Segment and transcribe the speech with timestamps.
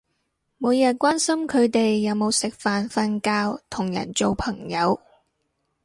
[0.57, 3.21] 每日關心佢哋有冇食飯瞓
[3.55, 4.99] 覺同人做朋友